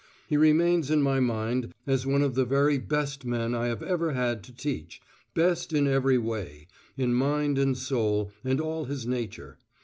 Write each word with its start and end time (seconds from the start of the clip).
He 0.25 0.35
remains 0.35 0.89
in 0.89 1.03
my 1.03 1.19
mind 1.19 1.75
as 1.85 2.07
one 2.07 2.23
of 2.23 2.33
the 2.33 2.43
very 2.43 2.79
best 2.79 3.23
men 3.23 3.53
I 3.53 3.67
have 3.67 3.83
ever 3.83 4.13
had 4.13 4.41
to 4.45 4.51
teach 4.51 4.99
best 5.35 5.75
every 5.75 6.17
way, 6.17 6.65
in 6.97 7.13
mind 7.13 7.59
and 7.59 7.77
soul 7.77 8.31
and 8.43 8.59
all 8.59 8.85
his 8.85 9.05
nature. 9.05 9.59